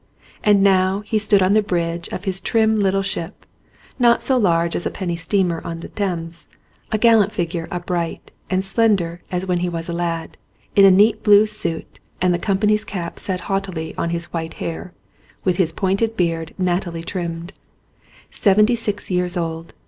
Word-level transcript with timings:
And 0.43 0.63
now 0.63 1.01
he 1.01 1.19
stood 1.19 1.43
on 1.43 1.53
the 1.53 1.61
bridge 1.61 2.07
of 2.07 2.23
his 2.23 2.41
trim 2.41 2.75
little 2.75 3.03
ship, 3.03 3.45
not 3.99 4.23
so 4.23 4.35
large 4.35 4.75
as 4.75 4.87
a 4.87 4.89
penny 4.89 5.15
steamer 5.15 5.61
on 5.63 5.81
the 5.81 5.89
Thames, 5.89 6.47
a 6.91 6.97
gallant 6.97 7.31
figure, 7.31 7.67
upright 7.69 8.31
and 8.49 8.65
slender 8.65 9.21
as 9.31 9.45
when 9.45 9.59
he 9.59 9.69
was 9.69 9.87
a 9.89 9.93
lad, 9.93 10.37
in 10.75 10.85
a 10.85 10.89
neat 10.89 11.21
blue 11.21 11.45
suit 11.45 11.99
and 12.19 12.33
the 12.33 12.39
com 12.39 12.57
pany's 12.57 12.83
cap 12.83 13.19
set 13.19 13.41
jauntily 13.45 13.93
on 13.95 14.09
his 14.09 14.33
white 14.33 14.55
hair, 14.55 14.91
with 15.43 15.57
his 15.57 15.71
pointed 15.71 16.17
beard 16.17 16.55
nattily 16.57 17.03
trimmed. 17.05 17.53
Seventy 18.31 18.75
six 18.75 19.11
years 19.11 19.37
old. 19.37 19.75